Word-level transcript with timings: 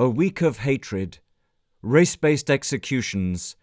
a 0.00 0.08
week 0.08 0.40
of 0.40 0.60
hatred, 0.60 1.18
race 1.82 2.16
based 2.16 2.50
executions, 2.50 3.54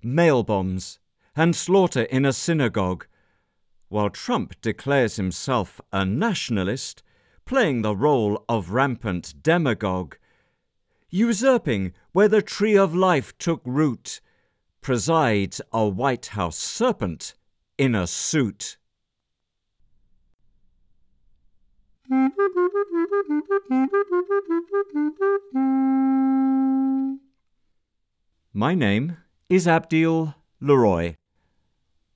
mail 0.00 0.44
bombs, 0.44 1.00
and 1.34 1.56
slaughter 1.56 2.02
in 2.02 2.24
a 2.24 2.32
synagogue, 2.32 3.04
while 3.88 4.08
Trump 4.08 4.54
declares 4.60 5.16
himself 5.16 5.80
a 5.92 6.04
nationalist, 6.04 7.02
playing 7.44 7.82
the 7.82 7.96
role 7.96 8.44
of 8.48 8.70
rampant 8.70 9.34
demagogue, 9.42 10.14
usurping 11.08 11.92
where 12.12 12.28
the 12.28 12.40
tree 12.40 12.78
of 12.78 12.94
life 12.94 13.36
took 13.36 13.60
root, 13.64 14.20
presides 14.80 15.60
a 15.72 15.88
White 15.88 16.26
House 16.26 16.56
serpent 16.56 17.34
in 17.76 17.96
a 17.96 18.06
suit. 18.06 18.76
My 28.52 28.74
name 28.74 29.16
is 29.48 29.68
Abdiel 29.68 30.34
Leroy, 30.60 31.14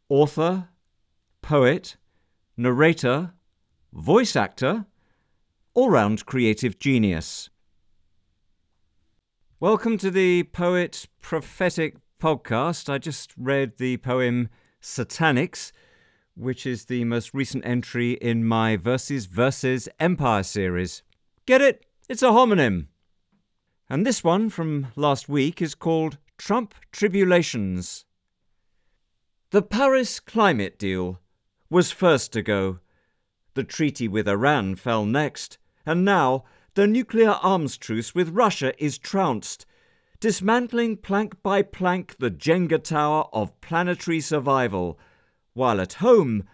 author, 0.08 0.70
poet, 1.42 1.96
narrator, 2.56 3.34
voice 3.92 4.34
actor, 4.34 4.86
all 5.74 5.90
round 5.90 6.26
creative 6.26 6.80
genius. 6.80 7.50
Welcome 9.60 9.96
to 9.98 10.10
the 10.10 10.42
Poet 10.42 11.06
Prophetic 11.20 11.98
Podcast. 12.20 12.92
I 12.92 12.98
just 12.98 13.32
read 13.38 13.76
the 13.76 13.98
poem 13.98 14.48
Satanics 14.82 15.70
which 16.36 16.66
is 16.66 16.86
the 16.86 17.04
most 17.04 17.32
recent 17.32 17.64
entry 17.64 18.12
in 18.12 18.44
my 18.44 18.76
Verses 18.76 19.26
versus 19.26 19.88
Empire 20.00 20.42
series. 20.42 21.02
Get 21.46 21.60
it? 21.60 21.86
It's 22.08 22.22
a 22.22 22.26
homonym. 22.26 22.86
And 23.88 24.06
this 24.06 24.24
one 24.24 24.50
from 24.50 24.88
last 24.96 25.28
week 25.28 25.62
is 25.62 25.74
called 25.74 26.18
Trump 26.38 26.74
Tribulations. 26.90 28.04
The 29.50 29.62
Paris 29.62 30.18
climate 30.20 30.78
deal 30.78 31.20
was 31.70 31.92
first 31.92 32.32
to 32.32 32.42
go. 32.42 32.80
The 33.54 33.64
treaty 33.64 34.08
with 34.08 34.26
Iran 34.26 34.74
fell 34.74 35.04
next, 35.04 35.58
and 35.86 36.04
now 36.04 36.44
the 36.74 36.88
nuclear 36.88 37.30
arms 37.30 37.76
truce 37.76 38.14
with 38.14 38.30
Russia 38.30 38.74
is 38.82 38.98
trounced, 38.98 39.64
dismantling 40.18 40.96
plank 40.96 41.40
by 41.42 41.62
plank 41.62 42.16
the 42.18 42.30
Jenga 42.30 42.82
tower 42.82 43.28
of 43.32 43.60
planetary 43.60 44.20
survival 44.20 44.98
while 45.54 45.80
at 45.80 45.94
home, 45.94 46.44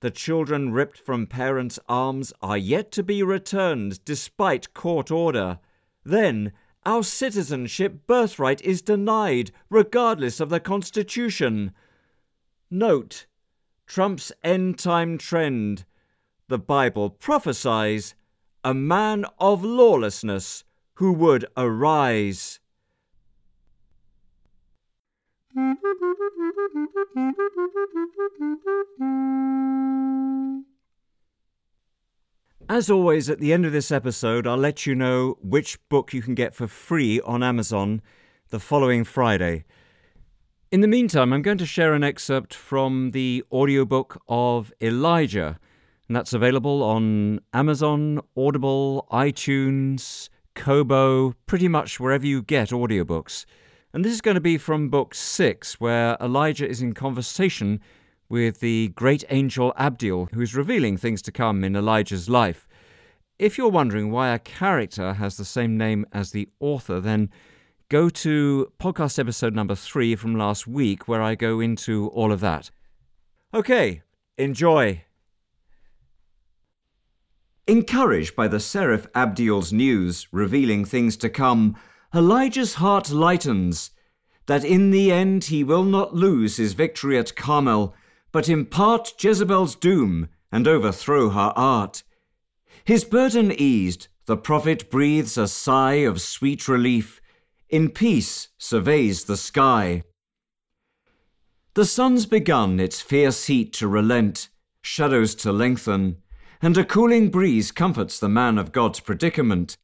the 0.00 0.10
children 0.10 0.72
ripped 0.72 0.98
from 0.98 1.26
parents' 1.26 1.78
arms 1.88 2.32
are 2.42 2.58
yet 2.58 2.90
to 2.92 3.02
be 3.02 3.22
returned 3.22 4.04
despite 4.04 4.74
court 4.74 5.10
order. 5.10 5.58
Then, 6.04 6.52
our 6.84 7.02
citizenship 7.02 8.06
birthright 8.06 8.60
is 8.62 8.82
denied 8.82 9.50
regardless 9.70 10.40
of 10.40 10.50
the 10.50 10.60
Constitution. 10.60 11.72
Note 12.70 13.26
Trump's 13.86 14.32
end 14.42 14.78
time 14.78 15.16
trend. 15.16 15.84
The 16.48 16.58
Bible 16.58 17.10
prophesies 17.10 18.14
a 18.64 18.74
man 18.74 19.24
of 19.38 19.64
lawlessness 19.64 20.64
who 20.94 21.12
would 21.12 21.46
arise. 21.56 22.58
As 32.68 32.90
always, 32.90 33.30
at 33.30 33.38
the 33.38 33.54
end 33.54 33.64
of 33.64 33.72
this 33.72 33.90
episode, 33.90 34.46
I'll 34.46 34.58
let 34.58 34.84
you 34.84 34.94
know 34.94 35.38
which 35.40 35.78
book 35.88 36.12
you 36.12 36.20
can 36.20 36.34
get 36.34 36.54
for 36.54 36.66
free 36.66 37.22
on 37.22 37.42
Amazon 37.42 38.02
the 38.50 38.60
following 38.60 39.02
Friday. 39.02 39.64
In 40.70 40.82
the 40.82 40.88
meantime, 40.88 41.32
I'm 41.32 41.40
going 41.40 41.56
to 41.58 41.64
share 41.66 41.94
an 41.94 42.04
excerpt 42.04 42.52
from 42.52 43.12
the 43.12 43.42
audiobook 43.50 44.20
of 44.28 44.74
Elijah, 44.82 45.58
and 46.06 46.16
that's 46.16 46.34
available 46.34 46.82
on 46.82 47.40
Amazon, 47.54 48.20
Audible, 48.36 49.06
iTunes, 49.10 50.28
Kobo, 50.54 51.32
pretty 51.46 51.68
much 51.68 51.98
wherever 51.98 52.26
you 52.26 52.42
get 52.42 52.68
audiobooks. 52.68 53.46
And 53.96 54.04
this 54.04 54.12
is 54.12 54.20
going 54.20 54.34
to 54.34 54.42
be 54.42 54.58
from 54.58 54.90
book 54.90 55.14
six, 55.14 55.80
where 55.80 56.18
Elijah 56.20 56.68
is 56.68 56.82
in 56.82 56.92
conversation 56.92 57.80
with 58.28 58.60
the 58.60 58.88
great 58.88 59.24
angel 59.30 59.72
Abdiel, 59.78 60.28
who 60.34 60.42
is 60.42 60.54
revealing 60.54 60.98
things 60.98 61.22
to 61.22 61.32
come 61.32 61.64
in 61.64 61.74
Elijah's 61.74 62.28
life. 62.28 62.68
If 63.38 63.56
you're 63.56 63.70
wondering 63.70 64.10
why 64.10 64.34
a 64.34 64.38
character 64.38 65.14
has 65.14 65.38
the 65.38 65.46
same 65.46 65.78
name 65.78 66.04
as 66.12 66.32
the 66.32 66.46
author, 66.60 67.00
then 67.00 67.30
go 67.88 68.10
to 68.10 68.70
podcast 68.78 69.18
episode 69.18 69.54
number 69.54 69.74
three 69.74 70.14
from 70.14 70.36
last 70.36 70.66
week, 70.66 71.08
where 71.08 71.22
I 71.22 71.34
go 71.34 71.60
into 71.60 72.08
all 72.08 72.32
of 72.32 72.40
that. 72.40 72.70
Okay, 73.54 74.02
enjoy. 74.36 75.04
Encouraged 77.66 78.36
by 78.36 78.46
the 78.46 78.60
Seraph 78.60 79.10
Abdiel's 79.14 79.72
news 79.72 80.28
revealing 80.32 80.84
things 80.84 81.16
to 81.16 81.30
come, 81.30 81.78
Elijah's 82.14 82.74
heart 82.74 83.10
lightens, 83.10 83.90
that 84.46 84.64
in 84.64 84.90
the 84.90 85.10
end 85.10 85.44
he 85.44 85.64
will 85.64 85.82
not 85.82 86.14
lose 86.14 86.56
his 86.56 86.72
victory 86.72 87.18
at 87.18 87.36
Carmel, 87.36 87.94
but 88.32 88.48
impart 88.48 89.14
Jezebel's 89.22 89.74
doom 89.74 90.28
and 90.52 90.68
overthrow 90.68 91.30
her 91.30 91.52
art. 91.56 92.02
His 92.84 93.04
burden 93.04 93.52
eased, 93.52 94.08
the 94.26 94.36
prophet 94.36 94.90
breathes 94.90 95.36
a 95.36 95.48
sigh 95.48 96.04
of 96.04 96.20
sweet 96.20 96.68
relief, 96.68 97.20
in 97.68 97.90
peace 97.90 98.48
surveys 98.58 99.24
the 99.24 99.36
sky. 99.36 100.04
The 101.74 101.84
sun's 101.84 102.26
begun 102.26 102.80
its 102.80 103.00
fierce 103.00 103.46
heat 103.46 103.72
to 103.74 103.88
relent, 103.88 104.48
shadows 104.80 105.34
to 105.36 105.52
lengthen, 105.52 106.18
and 106.62 106.78
a 106.78 106.84
cooling 106.84 107.28
breeze 107.28 107.72
comforts 107.72 108.18
the 108.18 108.28
man 108.28 108.56
of 108.56 108.72
God's 108.72 109.00
predicament. 109.00 109.76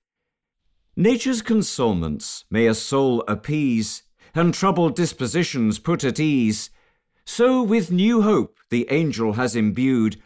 Nature's 0.97 1.41
consolements 1.41 2.45
may 2.51 2.67
a 2.67 2.75
soul 2.75 3.25
appease, 3.27 4.03
and 4.35 4.53
troubled 4.53 4.95
dispositions 4.95 5.79
put 5.79 6.05
at 6.05 6.21
ease. 6.21 6.69
So 7.25 7.63
with 7.63 7.91
new 7.91 8.21
hope 8.21 8.59
the 8.69 8.87
angel 8.91 9.33
has 9.35 9.57
imbued, 9.57 10.21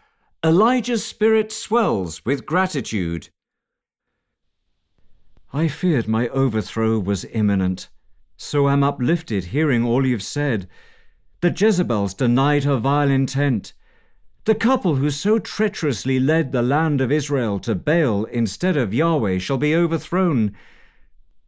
Elijah's 0.44 1.04
spirit 1.04 1.52
swells 1.52 2.24
with 2.24 2.46
gratitude. 2.46 3.28
I 5.52 5.68
feared 5.68 6.08
my 6.08 6.28
overthrow 6.28 6.98
was 6.98 7.24
imminent, 7.26 7.88
so 8.36 8.68
am 8.68 8.82
uplifted 8.82 9.44
hearing 9.46 9.84
all 9.84 10.04
you've 10.04 10.22
said. 10.22 10.68
The 11.42 11.50
Jezebels 11.56 12.12
denied 12.14 12.64
her 12.64 12.76
vile 12.76 13.10
intent, 13.10 13.72
the 14.46 14.54
couple 14.54 14.94
who 14.94 15.10
so 15.10 15.40
treacherously 15.40 16.20
led 16.20 16.52
the 16.52 16.62
land 16.62 17.00
of 17.00 17.10
Israel 17.10 17.58
to 17.58 17.74
Baal 17.74 18.26
instead 18.26 18.76
of 18.76 18.94
Yahweh 18.94 19.38
shall 19.38 19.58
be 19.58 19.74
overthrown. 19.74 20.56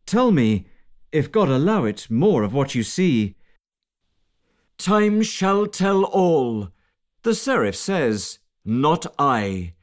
Tell 0.04 0.32
me, 0.32 0.66
if 1.12 1.31
God 1.31 1.48
allow 1.48 1.84
it, 1.84 2.10
more 2.10 2.42
of 2.42 2.53
what 2.53 2.75
you 2.75 2.82
see. 2.82 3.37
Time 4.78 5.22
shall 5.22 5.69
tell 5.69 6.03
all. 6.03 6.70
The 7.22 7.37
seraph 7.37 7.76
says, 7.76 8.41
Not 8.64 9.06
I. 9.16 9.75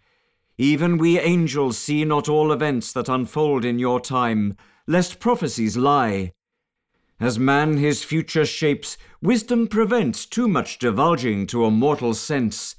Even 0.57 0.97
we 0.97 1.17
angels 1.17 1.77
see 1.77 2.03
not 2.03 2.27
all 2.27 2.51
events 2.51 2.91
that 2.91 3.07
unfold 3.07 3.63
in 3.63 3.79
your 3.79 4.01
time, 4.01 4.57
lest 4.87 5.21
prophecies 5.21 5.77
lie. 5.77 6.33
As 7.21 7.39
man 7.39 7.77
his 7.77 8.03
future 8.03 8.45
shapes, 8.45 8.97
wisdom 9.21 9.67
prevents 9.67 10.25
too 10.25 10.49
much 10.49 10.79
divulging 10.79 11.47
to 11.47 11.63
a 11.63 11.71
mortal 11.71 12.13
sense. 12.13 12.75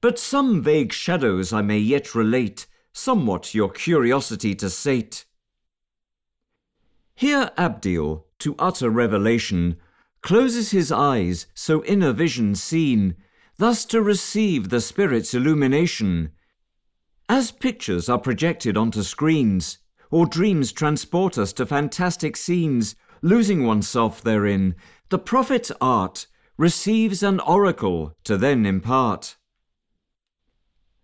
But 0.00 0.18
some 0.18 0.62
vague 0.62 0.92
shadows 0.92 1.52
I 1.52 1.62
may 1.62 1.78
yet 1.78 2.14
relate, 2.14 2.66
somewhat 2.92 3.54
your 3.54 3.70
curiosity 3.70 4.54
to 4.54 4.70
sate. 4.70 5.26
Here 7.14 7.50
Abdiel, 7.58 8.24
to 8.38 8.54
utter 8.58 8.88
revelation, 8.88 9.76
closes 10.22 10.70
his 10.70 10.90
eyes, 10.90 11.46
so 11.54 11.84
inner 11.84 12.12
vision 12.12 12.54
seen, 12.54 13.14
thus 13.58 13.84
to 13.86 14.00
receive 14.00 14.70
the 14.70 14.80
Spirit's 14.80 15.34
illumination. 15.34 16.30
As 17.28 17.50
pictures 17.50 18.08
are 18.08 18.18
projected 18.18 18.76
onto 18.78 19.02
screens, 19.02 19.78
or 20.10 20.24
dreams 20.24 20.72
transport 20.72 21.36
us 21.36 21.52
to 21.52 21.66
fantastic 21.66 22.36
scenes, 22.36 22.96
losing 23.20 23.66
oneself 23.66 24.22
therein, 24.22 24.74
the 25.10 25.18
prophet's 25.18 25.70
art 25.80 26.26
receives 26.56 27.22
an 27.22 27.38
oracle 27.40 28.16
to 28.24 28.38
then 28.38 28.64
impart. 28.64 29.36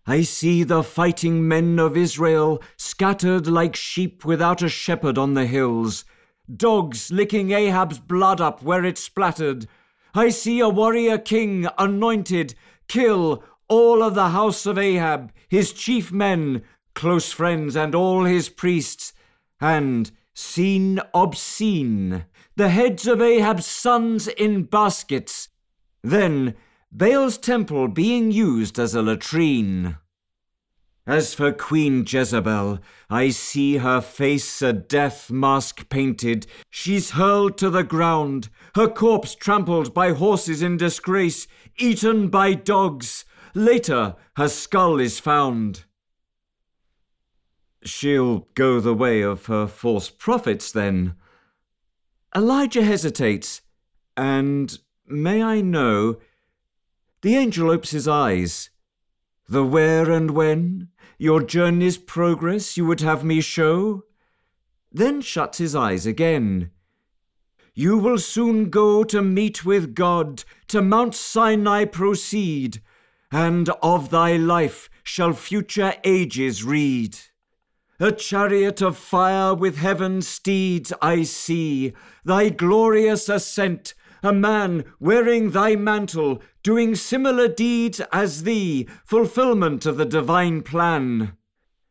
I 0.09 0.21
see 0.21 0.63
the 0.63 0.83
fighting 0.83 1.45
men 1.49 1.79
of 1.79 1.97
Israel 1.97 2.63
scattered 2.77 3.45
like 3.45 3.75
sheep 3.75 4.23
without 4.23 4.61
a 4.61 4.69
shepherd 4.69 5.17
on 5.17 5.33
the 5.33 5.45
hills, 5.45 6.05
dogs 6.55 7.11
licking 7.11 7.51
Ahab's 7.51 7.99
blood 7.99 8.39
up 8.39 8.63
where 8.63 8.85
it 8.85 8.97
splattered. 8.97 9.67
I 10.15 10.29
see 10.29 10.61
a 10.61 10.69
warrior 10.69 11.17
king 11.17 11.67
anointed 11.77 12.55
kill 12.87 13.43
all 13.67 14.01
of 14.01 14.15
the 14.15 14.29
house 14.29 14.65
of 14.65 14.77
Ahab, 14.77 15.33
his 15.49 15.73
chief 15.73 16.09
men, 16.09 16.63
close 16.95 17.33
friends, 17.33 17.75
and 17.75 17.93
all 17.93 18.23
his 18.23 18.47
priests, 18.47 19.11
and 19.59 20.09
seen 20.33 21.01
obscene, 21.13 22.23
the 22.55 22.69
heads 22.69 23.07
of 23.07 23.21
Ahab's 23.21 23.65
sons 23.65 24.29
in 24.29 24.63
baskets, 24.63 25.49
then 26.01 26.55
Baal's 26.97 27.37
temple 27.37 27.89
being 27.89 28.31
used 28.31 28.79
as 28.79 28.95
a 28.95 29.03
latrine. 29.03 29.97
As 31.05 31.35
for 31.35 31.51
Queen 31.51 32.03
Jezebel, 32.07 32.79
I 33.07 33.29
see 33.29 33.77
her 33.77 34.01
face 34.01 34.63
a 34.63 34.73
death 34.73 35.29
mask 35.29 35.89
painted. 35.89 36.47
She's 36.71 37.11
hurled 37.11 37.55
to 37.59 37.69
the 37.69 37.83
ground, 37.83 38.49
her 38.73 38.87
corpse 38.87 39.35
trampled 39.35 39.93
by 39.93 40.13
horses 40.13 40.63
in 40.63 40.77
disgrace, 40.77 41.47
eaten 41.77 42.29
by 42.29 42.55
dogs. 42.55 43.25
Later, 43.53 44.15
her 44.35 44.49
skull 44.49 44.99
is 44.99 45.19
found. 45.19 45.83
She'll 47.83 48.47
go 48.55 48.79
the 48.79 48.95
way 48.95 49.21
of 49.21 49.45
her 49.45 49.67
false 49.67 50.09
prophets 50.09 50.71
then. 50.71 51.13
Elijah 52.35 52.83
hesitates, 52.83 53.61
and 54.17 54.79
may 55.05 55.43
I 55.43 55.61
know? 55.61 56.17
The 57.27 57.35
angel 57.35 57.69
opes 57.69 57.91
his 57.91 58.07
eyes. 58.07 58.69
The 59.49 59.61
where 59.61 60.09
and 60.09 60.31
when, 60.31 60.87
your 61.17 61.43
journey's 61.43 61.97
progress 61.97 62.77
you 62.77 62.85
would 62.85 63.01
have 63.01 63.25
me 63.25 63.41
show? 63.41 64.05
Then 64.93 65.19
shuts 65.19 65.57
his 65.57 65.75
eyes 65.75 66.05
again. 66.05 66.71
You 67.73 67.97
will 67.97 68.17
soon 68.17 68.69
go 68.69 69.03
to 69.03 69.21
meet 69.21 69.65
with 69.65 69.93
God, 69.93 70.45
to 70.69 70.81
Mount 70.81 71.15
Sinai 71.15 71.83
proceed, 71.83 72.81
and 73.29 73.67
of 73.83 74.09
thy 74.09 74.37
life 74.37 74.89
shall 75.03 75.33
future 75.33 75.95
ages 76.05 76.63
read. 76.63 77.17
A 77.99 78.13
chariot 78.13 78.81
of 78.81 78.97
fire 78.97 79.53
with 79.53 79.79
heaven's 79.79 80.29
steeds 80.29 80.93
I 81.01 81.23
see, 81.23 81.91
thy 82.23 82.47
glorious 82.47 83.27
ascent, 83.27 83.95
a 84.23 84.31
man 84.31 84.85
wearing 84.99 85.51
thy 85.51 85.75
mantle, 85.75 86.41
doing 86.67 86.93
similar 86.93 87.47
deeds 87.47 88.01
as 88.11 88.43
thee, 88.43 88.85
fulfillment 89.05 89.85
of 89.85 89.95
the 89.95 90.03
divine 90.03 90.61
plan. 90.61 91.31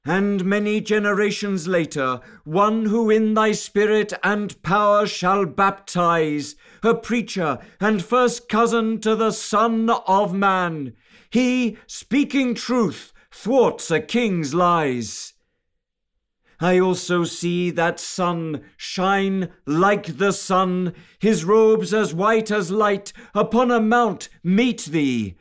And 0.04 0.44
many 0.44 0.82
generations 0.82 1.66
later, 1.66 2.20
one 2.44 2.84
who 2.84 3.08
in 3.08 3.32
thy 3.32 3.52
spirit 3.52 4.12
and 4.22 4.62
power 4.62 5.06
shall 5.06 5.46
baptize, 5.46 6.56
a 6.82 6.94
preacher 6.94 7.58
and 7.80 8.04
first 8.04 8.50
cousin 8.50 9.00
to 9.00 9.16
the 9.16 9.30
Son 9.30 9.88
of 10.06 10.34
Man. 10.34 10.92
He, 11.30 11.78
speaking 11.86 12.54
truth, 12.54 13.14
thwarts 13.30 13.90
a 13.90 13.98
king's 13.98 14.52
lies. 14.52 15.32
I 16.60 16.78
also 16.78 17.24
see 17.24 17.70
that 17.72 18.00
Son 18.00 18.62
shine 18.76 19.50
like 19.66 20.18
the 20.18 20.32
sun, 20.32 20.94
his 21.18 21.44
robes 21.44 21.92
as 21.92 22.14
white 22.14 22.50
as 22.50 22.70
light, 22.70 23.12
upon 23.34 23.70
a 23.70 23.80
mount 23.80 24.28
meet 24.42 24.84
thee. 24.84 25.36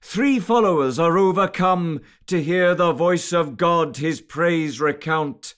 Three 0.00 0.38
followers 0.38 0.98
are 0.98 1.18
overcome 1.18 2.00
to 2.26 2.42
hear 2.42 2.74
the 2.74 2.92
voice 2.92 3.32
of 3.32 3.56
God 3.56 3.98
his 3.98 4.20
praise 4.20 4.80
recount. 4.80 5.54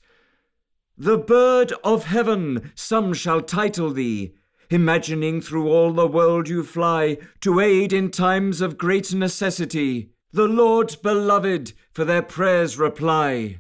The 0.97 1.19
bird 1.19 1.73
of 1.85 2.07
heaven 2.07 2.73
some 2.75 3.13
shall 3.15 3.41
title 3.41 3.91
thee, 3.91 4.35
imagining 4.71 5.41
through 5.41 5.69
all 5.69 5.93
the 5.93 6.07
world 6.07 6.49
you 6.49 6.65
fly 6.65 7.19
to 7.41 7.61
aid 7.61 7.93
in 7.93 8.11
times 8.11 8.61
of 8.61 8.79
great 8.79 9.13
necessity. 9.13 10.11
The 10.33 10.49
Lord's 10.49 10.97
beloved 10.97 11.73
for 11.93 12.05
their 12.05 12.23
prayers 12.23 12.79
reply. 12.79 13.59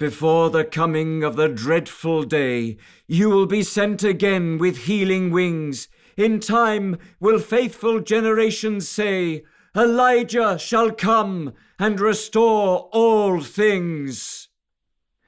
Before 0.00 0.48
the 0.48 0.64
coming 0.64 1.22
of 1.22 1.36
the 1.36 1.50
dreadful 1.50 2.22
day, 2.22 2.78
you 3.06 3.28
will 3.28 3.44
be 3.44 3.62
sent 3.62 4.02
again 4.02 4.56
with 4.56 4.86
healing 4.86 5.30
wings. 5.30 5.88
In 6.16 6.40
time 6.40 6.96
will 7.20 7.38
faithful 7.38 8.00
generations 8.00 8.88
say, 8.88 9.42
Elijah 9.76 10.58
shall 10.58 10.90
come 10.90 11.52
and 11.78 12.00
restore 12.00 12.88
all 12.94 13.42
things. 13.42 14.48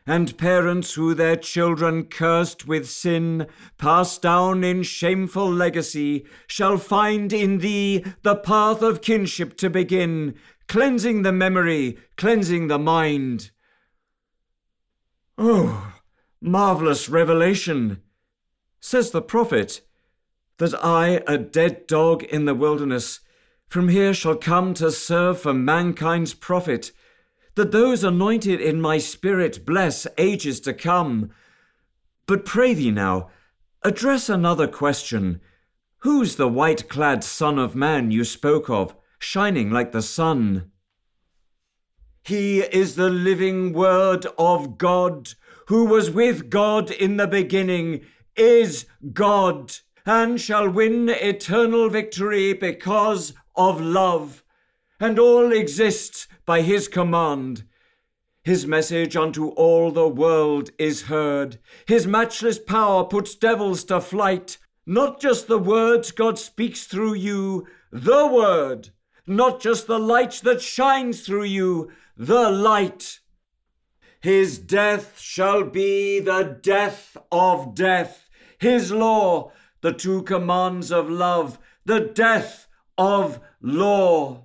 And 0.07 0.39
parents 0.39 0.95
who 0.95 1.13
their 1.13 1.37
children 1.37 2.05
cursed 2.05 2.67
with 2.67 2.89
sin, 2.89 3.49
passed 3.77 4.23
down 4.23 4.65
in 4.65 4.85
shameful 4.85 5.53
legacy, 5.53 6.25
shall 6.47 6.79
find 6.79 7.31
in 7.31 7.59
thee 7.59 8.07
the 8.23 8.37
path 8.37 8.81
of 8.81 9.03
kinship 9.03 9.59
to 9.59 9.69
begin, 9.69 10.35
cleansing 10.67 11.25
the 11.25 11.33
memory, 11.33 11.99
cleansing 12.17 12.69
the 12.69 12.79
mind. 12.79 13.51
Oh, 15.39 15.95
marvelous 16.41 17.09
revelation! 17.09 18.03
Says 18.81 19.11
the 19.11 19.23
prophet, 19.23 19.81
that 20.59 20.75
I, 20.85 21.23
a 21.27 21.39
dead 21.39 21.87
dog 21.87 22.23
in 22.25 22.45
the 22.45 22.55
wilderness, 22.55 23.21
from 23.69 23.89
here 23.89 24.13
shall 24.13 24.37
come 24.37 24.75
to 24.75 24.91
serve 24.91 25.41
for 25.41 25.55
mankind's 25.55 26.35
profit, 26.35 26.93
that 27.55 27.73
those 27.73 28.05
anointed 28.05 28.61
in 28.61 28.81
my 28.81 28.99
spirit 28.99 29.65
bless 29.65 30.07
ages 30.19 30.61
to 30.61 30.75
come. 30.75 31.31
But 32.27 32.45
pray 32.45 32.75
thee 32.75 32.91
now, 32.91 33.31
address 33.83 34.29
another 34.29 34.67
question. 34.67 35.41
Who's 35.99 36.37
the 36.37 36.49
white 36.49 36.89
clad 36.89 37.25
Son 37.25 37.59
of 37.59 37.75
Man 37.75 38.11
you 38.11 38.25
spoke 38.25 38.69
of, 38.69 38.95
shining 39.19 39.71
like 39.71 39.93
the 39.93 40.03
sun? 40.03 40.72
He 42.23 42.61
is 42.61 42.95
the 42.95 43.11
living 43.11 43.73
Word 43.73 44.27
of 44.39 44.79
God, 44.79 45.35
who 45.67 45.87
was 45.87 46.11
with 46.11 46.51
God 46.51 46.91
in 46.91 47.17
the 47.17 47.27
beginning, 47.27 48.07
is 48.37 48.87
God, 49.13 49.77
and 50.07 50.41
shall 50.41 50.69
win 50.69 51.09
eternal 51.09 51.89
victory 51.89 52.53
because 52.53 53.35
of 53.57 53.81
love, 53.81 54.45
and 55.01 55.19
all 55.19 55.53
exists 55.53 56.29
by 56.47 56.63
his 56.63 56.89
command. 56.89 57.65
His 58.45 58.67
message 58.67 59.17
unto 59.17 59.49
all 59.49 59.91
the 59.91 60.09
world 60.09 60.71
is 60.79 61.03
heard. 61.03 61.59
His 61.87 62.07
matchless 62.07 62.59
power 62.59 63.05
puts 63.05 63.35
devils 63.35 63.85
to 63.85 64.01
flight. 64.01 64.59
Not 64.85 65.21
just 65.21 65.47
the 65.47 65.59
words 65.59 66.11
God 66.11 66.39
speaks 66.39 66.85
through 66.85 67.15
you, 67.15 67.67
the 67.93 68.27
word. 68.27 68.91
Not 69.27 69.61
just 69.61 69.87
the 69.87 70.01
light 70.01 70.41
that 70.43 70.61
shines 70.61 71.25
through 71.25 71.45
you, 71.45 71.91
the 72.17 72.51
light. 72.51 73.21
His 74.21 74.59
death 74.59 75.19
shall 75.19 75.65
be 75.65 76.21
the 76.21 76.59
death 76.63 77.17
of 77.33 77.75
death. 77.75 78.29
His 78.59 78.93
law, 78.93 79.53
the 79.81 79.93
two 79.93 80.23
commands 80.23 80.93
of 80.93 81.11
love, 81.11 81.59
the 81.85 82.01
death 82.01 82.69
of 82.97 83.41
law. 83.61 84.45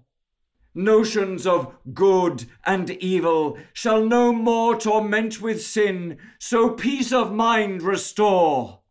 Notions 0.74 1.46
of 1.48 1.76
good 1.94 2.46
and 2.64 2.90
evil 2.92 3.58
shall 3.74 4.06
no 4.06 4.32
more 4.32 4.76
torment 4.80 5.42
with 5.42 5.62
sin, 5.62 6.18
so 6.40 6.70
peace 6.72 7.12
of 7.12 7.32
mind 7.32 7.82
restore. 7.82 8.82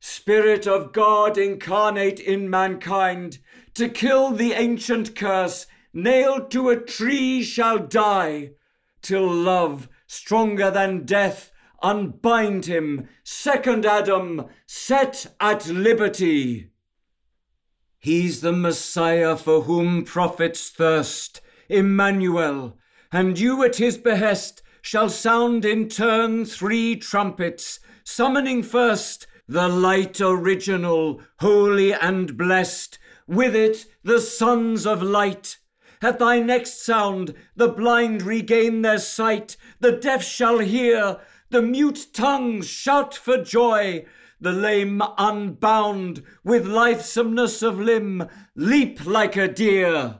Spirit 0.00 0.66
of 0.66 0.92
God 0.92 1.38
incarnate 1.38 2.20
in 2.20 2.50
mankind, 2.50 3.38
to 3.74 3.88
kill 3.88 4.32
the 4.32 4.52
ancient 4.52 5.14
curse 5.14 5.66
nailed 5.92 6.50
to 6.50 6.70
a 6.70 6.76
tree 6.76 7.42
shall 7.42 7.78
die, 7.78 8.52
till 9.02 9.28
love, 9.30 9.88
stronger 10.06 10.70
than 10.70 11.04
death, 11.04 11.50
unbind 11.82 12.66
him, 12.66 13.08
second 13.24 13.84
Adam, 13.84 14.46
set 14.66 15.26
at 15.40 15.66
liberty. 15.66 16.70
He's 17.98 18.40
the 18.40 18.52
Messiah 18.52 19.36
for 19.36 19.62
whom 19.62 20.04
prophets 20.04 20.70
thirst, 20.70 21.40
Emmanuel, 21.68 22.76
and 23.12 23.38
you 23.38 23.62
at 23.62 23.76
his 23.76 23.98
behest 23.98 24.62
shall 24.80 25.08
sound 25.08 25.64
in 25.64 25.88
turn 25.88 26.44
three 26.44 26.96
trumpets, 26.96 27.78
summoning 28.04 28.62
first 28.62 29.26
the 29.46 29.68
light 29.68 30.20
original, 30.20 31.20
holy 31.38 31.92
and 31.92 32.36
blessed, 32.36 32.98
with 33.26 33.54
it 33.54 33.86
the 34.02 34.20
sons 34.20 34.86
of 34.86 35.02
light, 35.02 35.58
at 36.02 36.18
thy 36.18 36.40
next 36.40 36.84
sound, 36.84 37.34
the 37.54 37.68
blind 37.68 38.22
regain 38.22 38.82
their 38.82 38.98
sight, 38.98 39.56
the 39.80 39.92
deaf 39.92 40.22
shall 40.22 40.58
hear, 40.58 41.18
the 41.50 41.62
mute 41.62 42.08
tongues 42.12 42.66
shout 42.66 43.14
for 43.14 43.42
joy, 43.42 44.04
the 44.40 44.52
lame 44.52 45.00
unbound, 45.18 46.22
with 46.42 46.66
lithesomeness 46.66 47.62
of 47.62 47.78
limb, 47.78 48.28
leap 48.56 49.06
like 49.06 49.36
a 49.36 49.46
deer. 49.46 50.18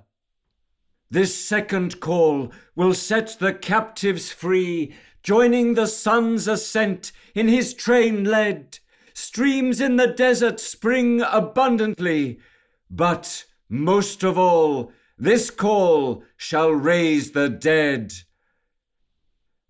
This 1.11 1.37
second 1.37 2.01
call 2.01 2.53
will 2.75 2.95
set 2.95 3.37
the 3.39 3.53
captives 3.53 4.31
free, 4.31 4.95
joining 5.23 5.75
the 5.75 5.87
sun's 5.87 6.49
ascent 6.49 7.13
in 7.35 7.49
his 7.49 7.75
train 7.75 8.25
led. 8.25 8.79
Streams 9.13 9.81
in 9.81 9.97
the 9.97 10.07
desert 10.07 10.59
spring 10.59 11.21
abundantly, 11.21 12.41
but 12.89 13.45
most 13.69 14.23
of 14.23 14.39
all, 14.39 14.93
this 15.23 15.51
call 15.51 16.25
shall 16.37 16.73
raise 16.73 17.31
the 17.31 17.49
dead. 17.49 18.13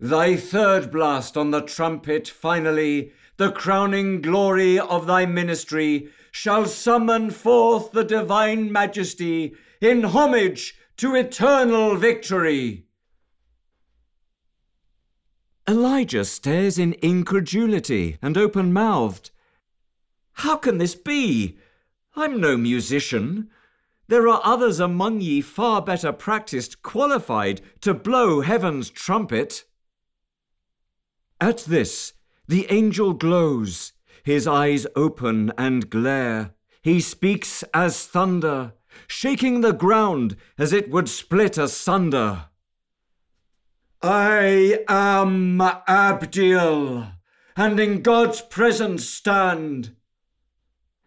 Thy 0.00 0.34
third 0.34 0.90
blast 0.90 1.36
on 1.36 1.50
the 1.50 1.60
trumpet, 1.60 2.26
finally, 2.26 3.12
the 3.36 3.52
crowning 3.52 4.22
glory 4.22 4.78
of 4.78 5.06
thy 5.06 5.26
ministry, 5.26 6.08
shall 6.30 6.64
summon 6.64 7.30
forth 7.30 7.92
the 7.92 8.02
divine 8.02 8.72
majesty 8.72 9.52
in 9.82 10.04
homage 10.04 10.74
to 10.96 11.14
eternal 11.14 11.96
victory. 11.96 12.86
Elijah 15.68 16.24
stares 16.24 16.78
in 16.78 16.94
incredulity 17.02 18.16
and 18.22 18.38
open 18.38 18.72
mouthed. 18.72 19.30
How 20.32 20.56
can 20.56 20.78
this 20.78 20.94
be? 20.94 21.58
I'm 22.16 22.40
no 22.40 22.56
musician. 22.56 23.50
There 24.12 24.28
are 24.28 24.42
others 24.44 24.78
among 24.78 25.22
ye 25.22 25.40
far 25.40 25.80
better 25.80 26.12
practised, 26.12 26.82
qualified 26.82 27.62
to 27.80 27.94
blow 27.94 28.42
heaven's 28.42 28.90
trumpet. 28.90 29.64
At 31.40 31.60
this, 31.60 32.12
the 32.46 32.66
angel 32.68 33.14
glows, 33.14 33.94
his 34.22 34.46
eyes 34.46 34.86
open 34.94 35.50
and 35.56 35.88
glare. 35.88 36.50
He 36.82 37.00
speaks 37.00 37.64
as 37.72 38.06
thunder, 38.06 38.74
shaking 39.06 39.62
the 39.62 39.72
ground 39.72 40.36
as 40.58 40.74
it 40.74 40.90
would 40.90 41.08
split 41.08 41.56
asunder. 41.56 42.48
I 44.02 44.84
am 44.90 45.58
Abdiel, 45.58 47.12
and 47.56 47.80
in 47.80 48.02
God's 48.02 48.42
presence 48.42 49.08
stand. 49.08 49.96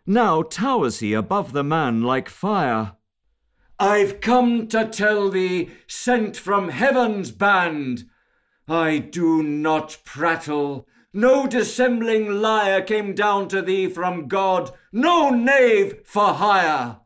Now 0.07 0.41
towers 0.41 0.99
he 0.99 1.13
above 1.13 1.51
the 1.51 1.63
man 1.63 2.01
like 2.01 2.29
fire. 2.29 2.94
I've 3.79 4.21
come 4.21 4.67
to 4.67 4.87
tell 4.87 5.29
thee, 5.29 5.71
sent 5.87 6.37
from 6.37 6.69
heaven's 6.69 7.31
band, 7.31 8.05
I 8.67 8.97
do 8.97 9.43
not 9.43 9.97
prattle. 10.05 10.87
No 11.13 11.45
dissembling 11.45 12.41
liar 12.41 12.81
came 12.81 13.13
down 13.13 13.47
to 13.49 13.61
thee 13.61 13.87
from 13.87 14.27
God, 14.27 14.71
no 14.91 15.29
knave 15.29 16.01
for 16.05 16.33
hire. 16.33 16.97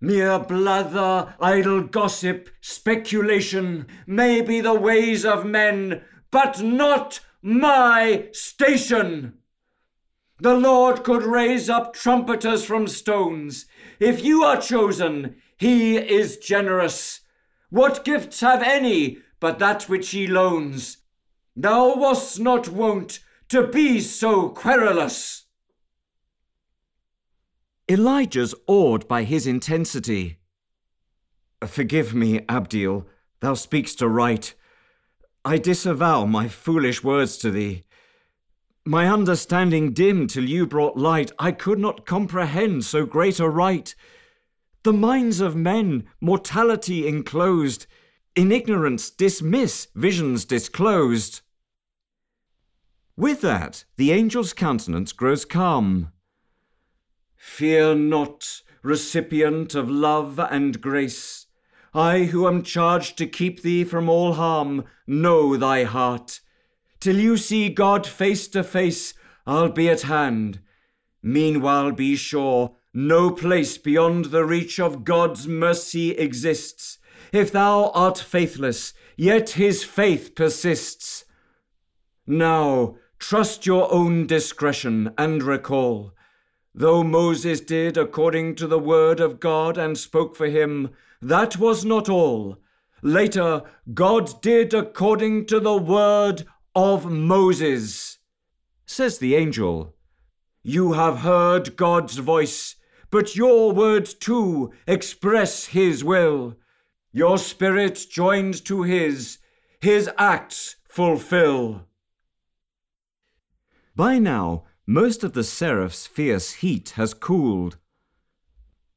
Mere 0.00 0.38
blather, 0.38 1.34
idle 1.40 1.82
gossip, 1.82 2.50
speculation 2.60 3.86
may 4.06 4.42
be 4.42 4.60
the 4.60 4.74
ways 4.74 5.24
of 5.24 5.46
men, 5.46 6.02
but 6.30 6.62
not 6.62 7.20
my 7.40 8.28
station. 8.32 9.38
The 10.38 10.54
Lord 10.54 11.02
could 11.02 11.22
raise 11.22 11.70
up 11.70 11.94
trumpeters 11.94 12.64
from 12.64 12.86
stones. 12.86 13.64
If 13.98 14.22
you 14.22 14.44
are 14.44 14.60
chosen, 14.60 15.36
he 15.56 15.96
is 15.96 16.36
generous. 16.36 17.20
What 17.70 18.04
gifts 18.04 18.40
have 18.40 18.62
any 18.62 19.18
but 19.40 19.58
that 19.58 19.88
which 19.88 20.10
he 20.10 20.26
loans? 20.26 20.98
Thou 21.54 21.96
wast 21.96 22.38
not 22.38 22.68
wont 22.68 23.20
to 23.48 23.66
be 23.66 24.00
so 24.00 24.48
querulous. 24.48 25.44
Elijah's 27.88 28.54
awed 28.66 29.06
by 29.06 29.22
his 29.22 29.46
intensity. 29.46 30.38
Forgive 31.64 32.14
me, 32.14 32.40
Abdiel, 32.48 33.06
thou 33.40 33.54
speakst 33.54 34.02
aright. 34.02 34.54
I 35.44 35.58
disavow 35.58 36.26
my 36.26 36.48
foolish 36.48 37.04
words 37.04 37.36
to 37.38 37.50
thee. 37.50 37.84
My 38.84 39.08
understanding 39.08 39.92
dim 39.92 40.26
till 40.26 40.44
you 40.44 40.66
brought 40.66 40.96
light, 40.96 41.30
I 41.38 41.52
could 41.52 41.78
not 41.78 42.06
comprehend 42.06 42.84
so 42.84 43.06
great 43.06 43.40
a 43.40 43.48
right. 43.48 43.94
The 44.86 44.92
minds 44.92 45.40
of 45.40 45.56
men, 45.56 46.04
mortality 46.20 47.08
enclosed, 47.08 47.88
in 48.36 48.52
ignorance 48.52 49.10
dismiss 49.10 49.88
visions 49.96 50.44
disclosed. 50.44 51.40
With 53.16 53.40
that, 53.40 53.84
the 53.96 54.12
angel's 54.12 54.52
countenance 54.52 55.10
grows 55.10 55.44
calm. 55.44 56.12
Fear 57.34 57.96
not, 57.96 58.62
recipient 58.84 59.74
of 59.74 59.90
love 59.90 60.38
and 60.38 60.80
grace. 60.80 61.46
I, 61.92 62.26
who 62.26 62.46
am 62.46 62.62
charged 62.62 63.18
to 63.18 63.26
keep 63.26 63.62
thee 63.62 63.82
from 63.82 64.08
all 64.08 64.34
harm, 64.34 64.84
know 65.04 65.56
thy 65.56 65.82
heart. 65.82 66.38
Till 67.00 67.16
you 67.16 67.36
see 67.36 67.70
God 67.70 68.06
face 68.06 68.46
to 68.46 68.62
face, 68.62 69.14
I'll 69.48 69.68
be 69.68 69.90
at 69.90 70.02
hand. 70.02 70.60
Meanwhile, 71.24 71.90
be 71.90 72.14
sure, 72.14 72.76
no 72.96 73.30
place 73.30 73.78
beyond 73.78 74.26
the 74.26 74.44
reach 74.44 74.80
of 74.80 75.04
God's 75.04 75.46
mercy 75.46 76.10
exists. 76.12 76.98
If 77.32 77.52
thou 77.52 77.90
art 77.90 78.18
faithless, 78.18 78.94
yet 79.16 79.50
his 79.50 79.84
faith 79.84 80.34
persists. 80.34 81.24
Now, 82.26 82.96
trust 83.18 83.66
your 83.66 83.92
own 83.92 84.26
discretion 84.26 85.12
and 85.16 85.42
recall 85.42 86.12
Though 86.78 87.02
Moses 87.02 87.60
did 87.60 87.96
according 87.96 88.56
to 88.56 88.66
the 88.66 88.78
word 88.78 89.18
of 89.18 89.40
God 89.40 89.78
and 89.78 89.96
spoke 89.96 90.36
for 90.36 90.46
him, 90.46 90.90
that 91.22 91.56
was 91.56 91.86
not 91.86 92.10
all. 92.10 92.58
Later, 93.00 93.62
God 93.94 94.42
did 94.42 94.74
according 94.74 95.46
to 95.46 95.58
the 95.58 95.78
word 95.78 96.44
of 96.74 97.10
Moses. 97.10 98.18
Says 98.84 99.16
the 99.16 99.36
angel, 99.36 99.94
You 100.62 100.92
have 100.92 101.20
heard 101.20 101.76
God's 101.76 102.18
voice, 102.18 102.75
but 103.10 103.36
your 103.36 103.72
words 103.72 104.14
too 104.14 104.72
express 104.86 105.66
his 105.66 106.02
will. 106.02 106.56
Your 107.12 107.38
spirit 107.38 108.06
joined 108.10 108.64
to 108.66 108.82
his, 108.82 109.38
his 109.80 110.10
acts 110.18 110.76
fulfill. 110.88 111.86
By 113.94 114.18
now, 114.18 114.64
most 114.86 115.24
of 115.24 115.32
the 115.32 115.44
seraph's 115.44 116.06
fierce 116.06 116.54
heat 116.54 116.90
has 116.90 117.14
cooled. 117.14 117.78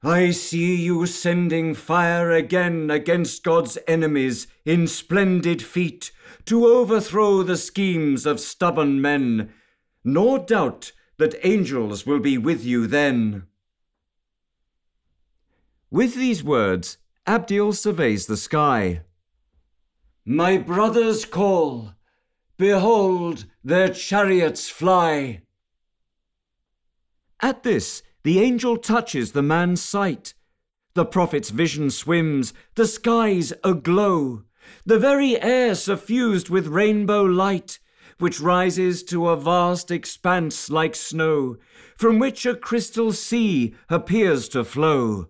I 0.02 0.32
see 0.32 0.76
you 0.76 1.06
sending 1.06 1.74
fire 1.74 2.32
again 2.32 2.90
against 2.90 3.44
God's 3.44 3.78
enemies 3.86 4.48
in 4.64 4.88
splendid 4.88 5.62
feat 5.62 6.12
to 6.46 6.66
overthrow 6.66 7.44
the 7.44 7.58
schemes 7.58 8.26
of 8.26 8.40
stubborn 8.40 9.02
men, 9.02 9.52
nor 10.04 10.40
doubt 10.40 10.94
that 11.18 11.46
angels 11.46 12.06
will 12.06 12.20
be 12.20 12.38
with 12.38 12.64
you 12.64 12.88
then. 12.88 13.48
With 15.92 16.14
these 16.14 16.44
words, 16.44 17.00
Abdiel 17.26 17.74
surveys 17.74 18.28
the 18.28 18.38
sky. 18.38 19.02
My 20.24 20.58
brothers 20.58 21.26
call, 21.26 21.94
behold, 22.58 23.46
their 23.64 23.90
chariots 23.90 24.70
fly. 24.70 25.42
At 27.42 27.64
this, 27.64 28.04
the 28.24 28.40
angel 28.40 28.78
touches 28.78 29.32
the 29.32 29.42
man's 29.42 29.82
sight. 29.82 30.36
The 30.94 31.06
prophet's 31.06 31.50
vision 31.50 31.90
swims, 31.90 32.54
the 32.76 32.86
skies 32.86 33.54
aglow, 33.64 34.44
the 34.86 35.00
very 35.00 35.42
air 35.42 35.74
suffused 35.74 36.50
with 36.50 36.68
rainbow 36.68 37.24
light, 37.24 37.80
which 38.20 38.40
rises 38.40 39.02
to 39.06 39.30
a 39.30 39.36
vast 39.36 39.90
expanse 39.90 40.70
like 40.70 40.94
snow, 40.94 41.58
from 41.98 42.20
which 42.20 42.46
a 42.46 42.56
crystal 42.56 43.12
sea 43.12 43.74
appears 43.90 44.48
to 44.50 44.64
flow. 44.64 45.30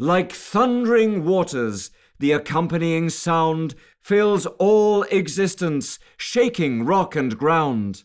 Like 0.00 0.32
thundering 0.32 1.26
waters, 1.26 1.90
the 2.20 2.32
accompanying 2.32 3.10
sound 3.10 3.74
fills 4.00 4.46
all 4.46 5.02
existence, 5.02 5.98
shaking 6.16 6.86
rock 6.86 7.14
and 7.14 7.36
ground. 7.36 8.04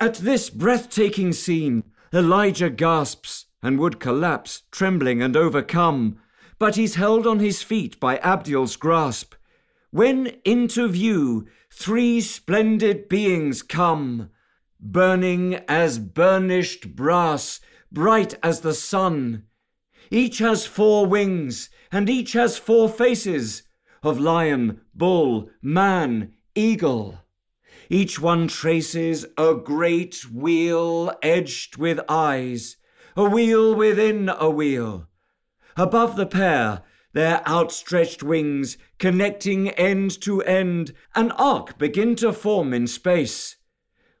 At 0.00 0.14
this 0.14 0.48
breathtaking 0.48 1.34
scene, 1.34 1.84
Elijah 2.10 2.70
gasps 2.70 3.44
and 3.62 3.78
would 3.78 4.00
collapse, 4.00 4.62
trembling 4.70 5.20
and 5.20 5.36
overcome, 5.36 6.20
but 6.58 6.76
he's 6.76 6.94
held 6.94 7.26
on 7.26 7.38
his 7.38 7.62
feet 7.62 8.00
by 8.00 8.16
Abdiel's 8.16 8.76
grasp. 8.76 9.34
When 9.90 10.38
into 10.42 10.88
view 10.88 11.48
three 11.70 12.22
splendid 12.22 13.10
beings 13.10 13.62
come, 13.62 14.30
burning 14.80 15.56
as 15.68 15.98
burnished 15.98 16.96
brass, 16.96 17.60
bright 17.92 18.38
as 18.42 18.60
the 18.60 18.72
sun. 18.72 19.42
Each 20.10 20.38
has 20.38 20.66
four 20.66 21.06
wings, 21.06 21.70
and 21.90 22.08
each 22.08 22.32
has 22.32 22.58
four 22.58 22.88
faces 22.88 23.62
of 24.02 24.20
lion, 24.20 24.80
bull, 24.94 25.50
man, 25.60 26.34
eagle. 26.54 27.20
Each 27.88 28.20
one 28.20 28.48
traces 28.48 29.26
a 29.36 29.54
great 29.54 30.30
wheel 30.30 31.12
edged 31.22 31.76
with 31.76 32.00
eyes, 32.08 32.76
a 33.16 33.28
wheel 33.28 33.74
within 33.74 34.28
a 34.28 34.50
wheel. 34.50 35.08
Above 35.76 36.16
the 36.16 36.26
pair, 36.26 36.82
their 37.12 37.46
outstretched 37.48 38.22
wings, 38.22 38.76
connecting 38.98 39.70
end 39.70 40.20
to 40.22 40.42
end, 40.42 40.92
an 41.14 41.30
arc 41.32 41.78
begin 41.78 42.14
to 42.16 42.32
form 42.32 42.74
in 42.74 42.86
space. 42.86 43.56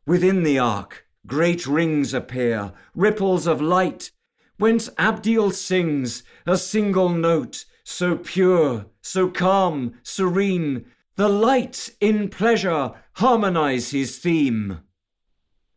Within 0.06 0.44
the 0.44 0.58
arc, 0.58 1.06
great 1.26 1.66
rings 1.66 2.14
appear, 2.14 2.72
ripples 2.94 3.46
of 3.46 3.60
light, 3.60 4.12
whence 4.58 4.88
Abdiel 4.98 5.50
sings 5.50 6.22
a 6.46 6.56
single 6.56 7.08
note, 7.10 7.64
so 7.84 8.16
pure, 8.16 8.86
so 9.00 9.28
calm, 9.28 9.94
serene, 10.02 10.86
The 11.16 11.28
lights 11.28 11.90
in 12.00 12.28
pleasure 12.28 12.92
harmonize 13.14 13.90
his 13.90 14.18
theme. 14.18 14.80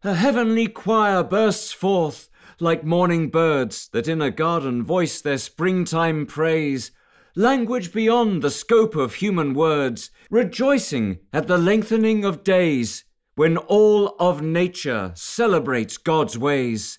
A 0.04 0.16
heavenly 0.16 0.68
choir 0.68 1.24
bursts 1.24 1.72
forth 1.72 2.30
like 2.60 2.84
morning 2.84 3.30
birds 3.30 3.88
that 3.94 4.08
in 4.08 4.22
a 4.22 4.32
garden 4.32 4.84
voice 4.84 5.22
their 5.22 5.38
springtime 5.38 6.26
praise, 6.26 6.92
language 7.36 7.94
beyond 7.94 8.42
the 8.42 8.52
scope 8.52 8.96
of 8.96 9.16
human 9.16 9.54
words, 9.54 10.12
rejoicing 10.30 11.20
at 11.32 11.48
the 11.48 11.58
lengthening 11.58 12.26
of 12.26 12.44
days 12.44 13.06
when 13.36 13.56
all 13.58 14.16
of 14.20 14.42
nature 14.42 15.14
celebrates 15.16 15.98
God's 15.98 16.38
ways. 16.38 16.99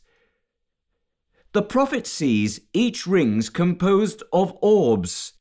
The 1.53 1.63
prophet 1.63 2.07
sees 2.07 2.61
each 2.73 3.09
ring's 3.09 3.51
composed 3.51 4.23
of 4.33 4.57
orbs. 4.63 5.33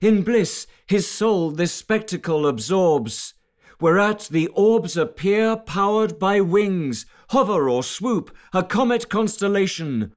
In 0.00 0.22
bliss, 0.22 0.66
his 0.86 1.06
soul 1.06 1.50
this 1.50 1.72
spectacle 1.72 2.46
absorbs, 2.46 3.34
whereat 3.78 4.28
the 4.30 4.46
orbs 4.48 4.96
appear 4.96 5.56
powered 5.56 6.18
by 6.18 6.40
wings, 6.40 7.04
hover 7.28 7.68
or 7.68 7.82
swoop, 7.82 8.34
a 8.54 8.62
comet 8.62 9.10
constellation. 9.10 10.14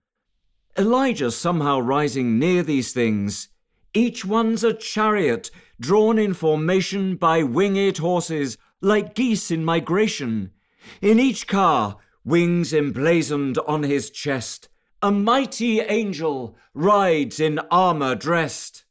Elijah 0.78 1.30
somehow 1.30 1.80
rising 1.80 2.40
near 2.40 2.64
these 2.64 2.94
things. 2.94 3.50
Each 3.94 4.24
one's 4.24 4.64
a 4.64 4.74
chariot, 4.74 5.52
drawn 5.80 6.18
in 6.18 6.34
formation 6.34 7.18
by 7.18 7.44
winged 7.44 7.98
horses, 7.98 8.58
like 8.82 9.14
geese 9.14 9.52
in 9.52 9.66
migration. 9.66 10.52
In 11.02 11.20
each 11.20 11.48
car, 11.48 11.98
wings 12.24 12.74
emblazoned 12.74 13.58
on 13.68 13.84
his 13.84 14.10
chest, 14.10 14.70
a 15.04 15.12
mighty 15.12 15.82
angel 15.82 16.56
rides 16.74 17.38
in 17.38 17.60
armor 17.70 18.16
dressed. 18.16 18.86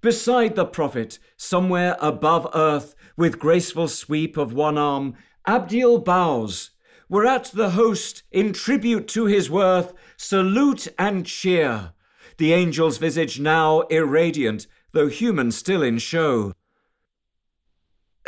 Beside 0.00 0.54
the 0.54 0.64
prophet, 0.64 1.18
somewhere 1.36 1.96
above 2.00 2.48
earth, 2.54 2.94
with 3.16 3.40
graceful 3.40 3.88
sweep 3.88 4.36
of 4.36 4.52
one 4.52 4.78
arm, 4.78 5.16
Abdiel 5.44 5.98
bows, 5.98 6.70
whereat 7.08 7.50
the 7.52 7.70
host, 7.70 8.22
in 8.30 8.52
tribute 8.52 9.08
to 9.08 9.26
his 9.26 9.50
worth, 9.50 9.92
salute 10.16 10.86
and 10.96 11.26
cheer. 11.26 11.92
The 12.38 12.54
angel's 12.54 12.98
visage 12.98 13.40
now 13.40 13.80
irradiant, 13.82 14.68
though 14.92 15.08
human 15.08 15.50
still 15.50 15.82
in 15.82 15.98
show. 15.98 16.52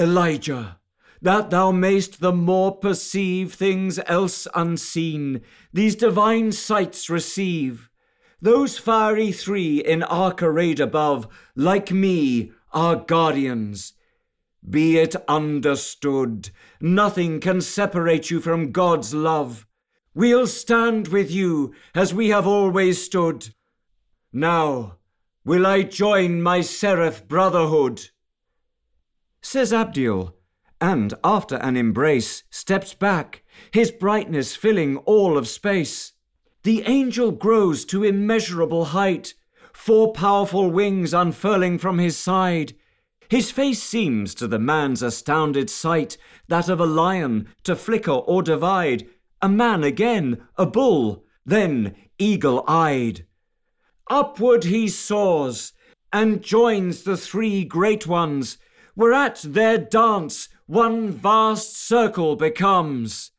Elijah, 0.01 0.78
that 1.21 1.51
thou 1.51 1.71
mayst 1.71 2.21
the 2.21 2.33
more 2.33 2.77
perceive 2.77 3.55
things 3.55 3.99
else 4.07 4.47
unseen, 4.55 5.41
these 5.73 5.97
divine 5.97 6.53
sights 6.53 7.11
receive. 7.11 7.91
Those 8.41 8.79
fiery 8.79 9.33
three 9.33 9.79
in 9.79 10.03
arc 10.03 10.43
arrayed 10.43 10.81
above, 10.81 11.27
like 11.57 11.91
me, 11.91 12.53
are 12.73 12.97
guardians. 12.97 13.95
Be 14.69 14.99
it 14.99 15.17
understood, 15.27 16.51
nothing 16.81 17.41
can 17.41 17.61
separate 17.61 18.31
you 18.31 18.41
from 18.41 18.73
God's 18.73 19.15
love. 19.15 19.67
We'll 20.15 20.47
stand 20.47 21.09
with 21.09 21.31
you 21.31 21.75
as 21.95 22.13
we 22.13 22.29
have 22.29 22.47
always 22.47 23.03
stood. 23.03 23.55
Now 24.33 24.99
will 25.45 25.67
I 25.67 25.83
join 25.83 26.43
my 26.43 26.61
seraph 26.61 27.27
brotherhood. 27.27 28.11
Says 29.41 29.73
Abdiel, 29.73 30.35
and 30.81 31.15
after 31.25 31.57
an 31.57 31.77
embrace 31.77 32.45
steps 32.51 32.95
back, 32.95 33.43
his 33.73 33.91
brightness 33.91 34.55
filling 34.55 34.99
all 34.99 35.37
of 35.37 35.49
space. 35.49 36.13
The 36.63 36.83
angel 36.87 37.31
grows 37.33 37.85
to 37.87 38.05
immeasurable 38.05 38.87
height, 38.87 39.35
four 39.73 40.13
powerful 40.13 40.71
wings 40.71 41.15
unfurling 41.15 41.79
from 41.79 41.99
his 41.99 42.17
side. 42.17 42.75
His 43.29 43.51
face 43.51 43.83
seems 43.83 44.35
to 44.37 44.47
the 44.47 44.59
man's 44.59 45.03
astounded 45.03 45.69
sight 45.71 46.17
that 46.49 46.69
of 46.69 46.81
a 46.81 46.87
lion 46.87 47.49
to 47.65 47.77
flicker 47.77 48.11
or 48.13 48.43
divide, 48.43 49.07
a 49.41 49.49
man 49.49 49.85
again, 49.85 50.47
a 50.57 50.67
bull, 50.67 51.25
then 51.45 51.95
eagle 52.19 52.65
eyed. 52.67 53.25
Upward 54.09 54.65
he 54.65 54.89
soars 54.89 55.73
and 56.13 56.43
joins 56.43 57.03
the 57.03 57.17
three 57.17 57.65
great 57.65 58.07
ones, 58.07 58.59
whereat 58.97 59.41
their 59.45 59.79
dance 59.79 60.49
one 60.69 61.11
vast 61.11 61.75
circle 61.75 62.37
becomes. 62.37 63.33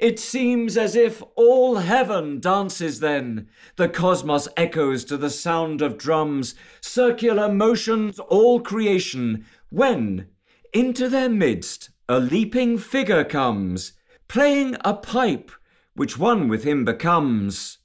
It 0.00 0.18
seems 0.18 0.76
as 0.76 0.96
if 0.96 1.22
all 1.36 1.76
heaven 1.76 2.40
dances 2.40 2.98
then. 2.98 3.48
The 3.76 3.88
cosmos 3.88 4.48
echoes 4.56 5.04
to 5.06 5.16
the 5.16 5.30
sound 5.30 5.80
of 5.80 5.96
drums, 5.96 6.56
circular 6.80 7.48
motions 7.48 8.18
all 8.18 8.60
creation, 8.60 9.46
when 9.70 10.26
into 10.72 11.08
their 11.08 11.28
midst 11.28 11.90
a 12.08 12.18
leaping 12.18 12.78
figure 12.78 13.24
comes, 13.24 13.92
playing 14.26 14.76
a 14.84 14.94
pipe, 14.94 15.52
which 15.94 16.18
one 16.18 16.48
with 16.48 16.64
him 16.64 16.84
becomes. 16.84 17.78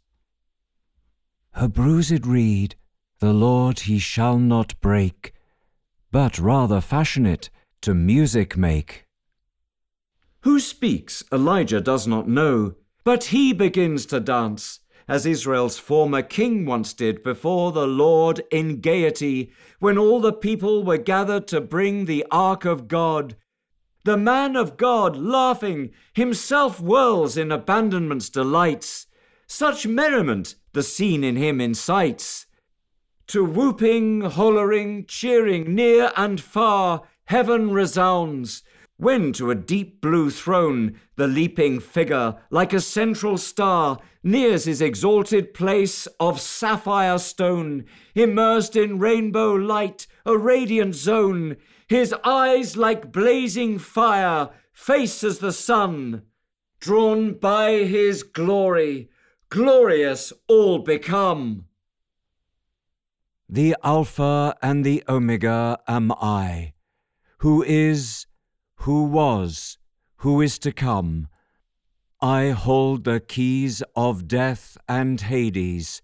Her 1.52 1.68
bruised 1.68 2.26
reed 2.26 2.76
the 3.20 3.34
Lord 3.34 3.82
he 3.82 4.00
shall 4.00 4.40
not 4.40 4.80
break, 4.82 5.34
but 6.12 6.40
rather 6.40 6.82
fashion 6.82 7.28
it 7.28 7.52
to 7.84 7.94
music 7.94 8.58
make. 8.58 9.06
Who 10.42 10.60
speaks, 10.60 11.24
Elijah 11.32 11.82
does 11.82 12.08
not 12.08 12.28
know, 12.28 12.76
but 13.04 13.26
he 13.26 13.54
begins 13.54 14.06
to 14.08 14.20
dance, 14.20 14.80
as 15.08 15.26
Israel's 15.26 15.78
former 15.78 16.22
king 16.22 16.66
once 16.66 16.94
did 16.94 17.24
before 17.24 17.72
the 17.72 17.86
Lord 17.86 18.44
in 18.52 18.80
gaiety, 18.80 19.52
when 19.80 19.98
all 19.98 20.22
the 20.22 20.34
people 20.34 20.84
were 20.84 20.98
gathered 20.98 21.48
to 21.50 21.60
bring 21.60 22.06
the 22.06 22.26
ark 22.32 22.64
of 22.64 22.88
God. 22.88 23.36
The 24.06 24.18
man 24.18 24.56
of 24.56 24.78
God, 24.78 25.18
laughing, 25.18 25.92
himself 26.14 26.80
whirls 26.80 27.38
in 27.38 27.52
abandonment's 27.52 28.30
delights. 28.30 29.08
Such 29.48 29.88
merriment 29.88 30.56
the 30.72 30.84
scene 30.84 31.24
in 31.24 31.36
him 31.36 31.60
incites. 31.62 32.48
To 33.28 33.46
whooping, 33.46 34.22
hollering, 34.22 35.06
cheering, 35.06 35.76
near 35.76 36.12
and 36.18 36.42
far, 36.42 37.04
heaven 37.26 37.72
resounds 37.72 38.64
when 38.98 39.34
to 39.34 39.52
a 39.52 39.56
deep 39.56 40.02
blue 40.02 40.30
throne 40.30 41.00
the 41.16 41.28
leaping 41.28 41.80
figure, 41.80 42.36
like 42.50 42.74
a 42.74 42.80
central 42.80 43.38
star, 43.38 44.00
nears 44.24 44.66
his 44.66 44.82
exalted 44.82 45.54
place 45.54 46.08
of 46.20 46.40
sapphire 46.40 47.18
stone, 47.18 47.86
immersed 48.16 48.76
in 48.76 49.00
rainbow 49.00 49.54
light, 49.54 50.08
a 50.26 50.38
radiant 50.38 50.96
zone, 50.96 51.58
his 51.88 52.14
eyes 52.24 52.78
like 52.78 53.12
blazing 53.12 53.78
fire, 53.78 54.50
face 54.72 55.24
as 55.24 55.40
the 55.40 55.52
sun, 55.52 56.22
drawn 56.80 57.34
by 57.34 57.72
his 57.72 58.24
glory, 58.24 59.10
glorious 59.50 60.32
all 60.48 60.80
become. 60.80 61.66
The 63.50 63.76
Alpha 63.84 64.56
and 64.62 64.86
the 64.86 65.04
Omega 65.08 65.80
am 65.88 66.12
I, 66.14 66.73
who 67.44 67.62
is 67.62 68.26
who 68.84 69.04
was, 69.04 69.78
who 70.20 70.40
is 70.40 70.58
to 70.58 70.72
come. 70.72 71.28
I 72.22 72.52
hold 72.52 73.04
the 73.04 73.20
keys 73.20 73.84
of 73.98 74.30
death 74.30 74.78
and 74.88 75.20
Hades. 75.20 76.02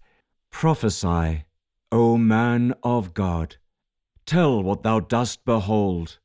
Prophesy, 0.50 1.44
O 1.90 2.18
man 2.18 2.74
of 2.82 3.14
God. 3.14 3.56
Tell 4.26 4.62
what 4.62 4.82
thou 4.82 5.00
dost 5.00 5.46
behold. 5.46 6.18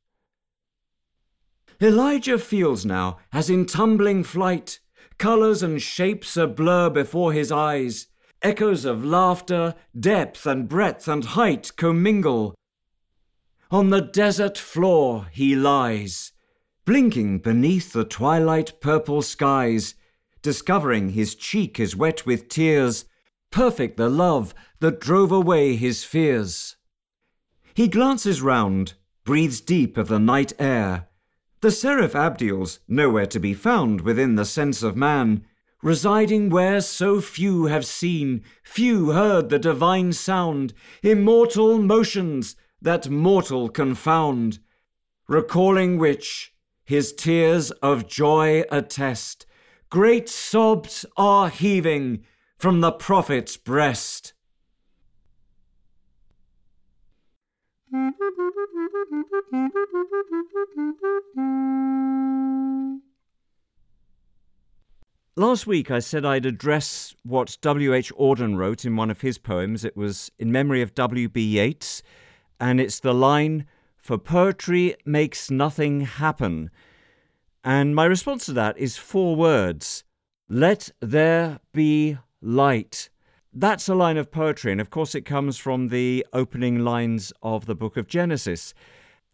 Elijah 1.80 2.38
feels 2.38 2.84
now, 2.84 3.16
as 3.32 3.48
in 3.48 3.64
tumbling 3.64 4.22
flight, 4.22 4.80
colours 5.16 5.62
and 5.62 5.80
shapes 5.80 6.36
a 6.36 6.46
blur 6.46 6.90
before 6.90 7.32
his 7.32 7.50
eyes. 7.50 8.08
Echoes 8.42 8.84
of 8.84 9.02
laughter, 9.02 9.74
depth 9.98 10.44
and 10.44 10.68
breadth 10.68 11.08
and 11.08 11.24
height 11.24 11.72
commingle. 11.78 12.54
On 13.70 13.90
the 13.90 14.00
desert 14.00 14.56
floor 14.56 15.26
he 15.32 15.56
lies 15.56 16.32
blinking 16.86 17.40
beneath 17.40 17.92
the 17.92 18.04
twilight 18.04 18.80
purple 18.80 19.20
skies, 19.20 19.96
discovering 20.40 21.10
his 21.10 21.34
cheek 21.34 21.80
is 21.80 21.96
wet 21.96 22.24
with 22.24 22.48
tears, 22.48 23.04
perfect 23.50 23.96
the 23.96 24.08
love 24.08 24.54
that 24.78 25.00
drove 25.00 25.32
away 25.32 25.74
his 25.74 26.04
fears. 26.04 26.76
He 27.74 27.88
glances 27.88 28.40
round, 28.40 28.94
breathes 29.24 29.60
deep 29.60 29.98
of 29.98 30.06
the 30.06 30.20
night 30.20 30.52
air. 30.60 31.08
The 31.60 31.72
seraph 31.72 32.14
Abdiel's 32.14 32.78
nowhere 32.86 33.26
to 33.26 33.40
be 33.40 33.52
found 33.52 34.02
within 34.02 34.36
the 34.36 34.44
sense 34.44 34.84
of 34.84 34.96
man, 34.96 35.44
residing 35.82 36.50
where 36.50 36.80
so 36.80 37.20
few 37.20 37.66
have 37.66 37.84
seen, 37.84 38.44
few 38.62 39.10
heard 39.10 39.48
the 39.48 39.58
divine 39.58 40.12
sound, 40.12 40.72
immortal 41.02 41.80
motions 41.80 42.54
that 42.86 43.10
mortal 43.10 43.68
confound, 43.68 44.60
recalling 45.26 45.98
which 45.98 46.54
his 46.84 47.12
tears 47.12 47.72
of 47.82 48.06
joy 48.06 48.62
attest. 48.70 49.44
Great 49.90 50.28
sobs 50.28 51.04
are 51.16 51.48
heaving 51.48 52.24
from 52.56 52.80
the 52.82 52.92
prophet's 52.92 53.56
breast. 53.56 54.34
Last 65.34 65.66
week 65.66 65.90
I 65.90 65.98
said 65.98 66.24
I'd 66.24 66.46
address 66.46 67.16
what 67.24 67.58
W.H. 67.62 68.12
Auden 68.14 68.56
wrote 68.56 68.84
in 68.84 68.94
one 68.94 69.10
of 69.10 69.22
his 69.22 69.38
poems. 69.38 69.84
It 69.84 69.96
was 69.96 70.30
in 70.38 70.52
memory 70.52 70.82
of 70.82 70.94
W.B. 70.94 71.42
Yeats, 71.42 72.04
and 72.60 72.80
it's 72.80 73.00
the 73.00 73.14
line, 73.14 73.66
For 73.96 74.18
poetry 74.18 74.94
makes 75.04 75.50
nothing 75.50 76.02
happen. 76.02 76.70
And 77.64 77.94
my 77.94 78.04
response 78.04 78.46
to 78.46 78.52
that 78.52 78.78
is 78.78 78.96
four 78.96 79.34
words 79.34 80.04
Let 80.48 80.90
there 81.00 81.58
be 81.72 82.18
light. 82.40 83.10
That's 83.52 83.88
a 83.88 83.94
line 83.94 84.18
of 84.18 84.30
poetry, 84.30 84.70
and 84.70 84.80
of 84.80 84.90
course 84.90 85.14
it 85.14 85.22
comes 85.24 85.56
from 85.56 85.88
the 85.88 86.26
opening 86.32 86.84
lines 86.84 87.32
of 87.42 87.66
the 87.66 87.74
book 87.74 87.96
of 87.96 88.06
Genesis. 88.06 88.74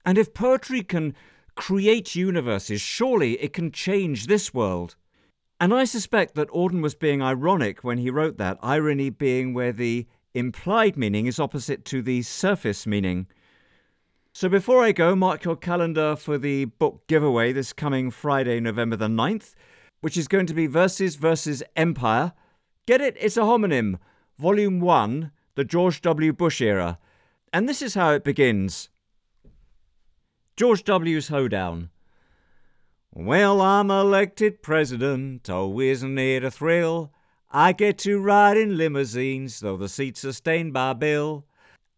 And 0.06 0.16
if 0.16 0.32
poetry 0.32 0.82
can 0.82 1.14
create 1.54 2.14
universes, 2.14 2.80
surely 2.80 3.32
it 3.40 3.52
can 3.52 3.72
change 3.72 4.26
this 4.26 4.54
world. 4.54 4.96
And 5.60 5.72
I 5.72 5.84
suspect 5.84 6.34
that 6.34 6.48
Auden 6.48 6.82
was 6.82 6.94
being 6.94 7.22
ironic 7.22 7.84
when 7.84 7.98
he 7.98 8.10
wrote 8.10 8.38
that, 8.38 8.58
irony 8.62 9.10
being 9.10 9.54
where 9.54 9.72
the 9.72 10.06
implied 10.34 10.96
meaning 10.96 11.26
is 11.26 11.38
opposite 11.38 11.84
to 11.86 12.02
the 12.02 12.22
surface 12.22 12.86
meaning. 12.86 13.26
So 14.32 14.48
before 14.48 14.82
I 14.82 14.92
go, 14.92 15.14
mark 15.14 15.44
your 15.44 15.56
calendar 15.56 16.16
for 16.16 16.38
the 16.38 16.64
book 16.64 17.06
giveaway 17.06 17.52
this 17.52 17.72
coming 17.72 18.10
Friday, 18.10 18.60
November 18.60 18.96
the 18.96 19.08
9th, 19.08 19.54
which 20.00 20.16
is 20.16 20.28
going 20.28 20.46
to 20.46 20.54
be 20.54 20.66
Verses 20.66 21.16
versus 21.16 21.62
Empire. 21.76 22.32
Get 22.86 23.00
it? 23.00 23.16
It's 23.20 23.36
a 23.36 23.40
homonym. 23.40 23.98
Volume 24.38 24.80
1, 24.80 25.30
the 25.54 25.64
George 25.64 26.00
W. 26.00 26.32
Bush 26.32 26.60
era. 26.60 26.98
And 27.52 27.68
this 27.68 27.82
is 27.82 27.94
how 27.94 28.12
it 28.12 28.24
begins 28.24 28.88
George 30.56 30.84
W.'s 30.84 31.28
Hoedown. 31.28 31.90
Well, 33.14 33.60
I'm 33.60 33.90
elected 33.90 34.62
president, 34.62 35.50
oh, 35.50 35.78
isn't 35.78 36.18
it 36.18 36.44
a 36.44 36.50
thrill? 36.50 37.12
I 37.54 37.72
get 37.72 37.98
to 37.98 38.18
ride 38.18 38.56
in 38.56 38.78
limousines, 38.78 39.60
though 39.60 39.76
the 39.76 39.90
seats 39.90 40.24
are 40.24 40.32
stained 40.32 40.72
by 40.72 40.94
Bill. 40.94 41.44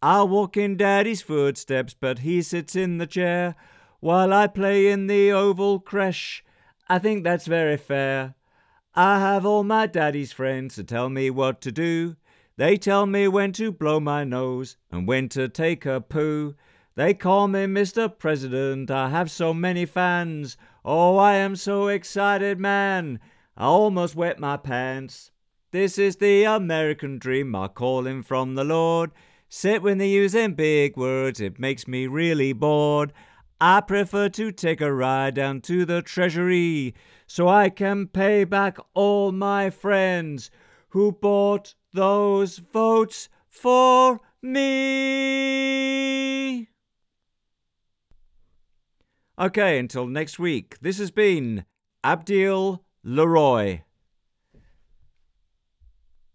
I 0.01 0.21
walk 0.23 0.57
in 0.57 0.75
Daddy's 0.75 1.21
footsteps, 1.21 1.95
but 1.97 2.19
he 2.19 2.41
sits 2.41 2.75
in 2.75 2.97
the 2.97 3.07
chair 3.07 3.55
while 4.01 4.33
I 4.33 4.47
play 4.47 4.87
in 4.87 5.07
the 5.07 5.31
oval 5.31 5.79
creche. 5.79 6.43
I 6.89 6.99
think 6.99 7.23
that's 7.23 7.47
very 7.47 7.77
fair. 7.77 8.35
I 8.95 9.19
have 9.19 9.45
all 9.45 9.63
my 9.63 9.87
daddy's 9.87 10.33
friends 10.33 10.75
to 10.75 10.83
tell 10.83 11.07
me 11.09 11.29
what 11.29 11.61
to 11.61 11.71
do. 11.71 12.17
They 12.57 12.75
tell 12.75 13.05
me 13.05 13.29
when 13.29 13.53
to 13.53 13.71
blow 13.71 14.01
my 14.01 14.25
nose 14.25 14.75
and 14.91 15.07
when 15.07 15.29
to 15.29 15.47
take 15.47 15.85
a 15.85 16.01
poo. 16.01 16.55
They 16.95 17.13
call 17.13 17.47
me 17.47 17.65
Mr. 17.65 18.09
President, 18.15 18.91
I 18.91 19.07
have 19.09 19.31
so 19.31 19.53
many 19.53 19.85
fans. 19.85 20.57
Oh, 20.83 21.15
I 21.15 21.35
am 21.35 21.55
so 21.55 21.87
excited, 21.87 22.59
man. 22.59 23.21
I 23.55 23.65
almost 23.65 24.15
wet 24.15 24.37
my 24.37 24.57
pants. 24.57 25.31
This 25.75 25.97
is 25.97 26.15
the 26.15 26.45
American 26.45 27.17
dream, 27.17 27.51
my 27.51 27.67
calling 27.67 28.23
from 28.23 28.55
the 28.55 28.63
Lord. 28.63 29.11
Sit 29.49 29.81
when 29.81 29.97
they're 29.97 30.07
using 30.07 30.53
big 30.53 30.95
words, 30.95 31.41
it 31.41 31.59
makes 31.59 31.85
me 31.85 32.07
really 32.07 32.53
bored. 32.53 33.11
I 33.59 33.81
prefer 33.81 34.29
to 34.29 34.53
take 34.53 34.79
a 34.79 34.93
ride 34.93 35.35
down 35.35 35.59
to 35.63 35.83
the 35.83 36.01
treasury 36.01 36.95
so 37.27 37.49
I 37.49 37.67
can 37.69 38.07
pay 38.07 38.45
back 38.45 38.77
all 38.93 39.33
my 39.33 39.69
friends 39.69 40.49
who 40.91 41.11
bought 41.11 41.75
those 41.91 42.59
votes 42.59 43.27
for 43.49 44.21
me. 44.41 45.09
Okay, 49.37 49.77
until 49.77 50.07
next 50.07 50.39
week, 50.39 50.77
this 50.79 50.99
has 50.99 51.11
been 51.11 51.65
Abdiel 52.01 52.85
Leroy. 53.03 53.81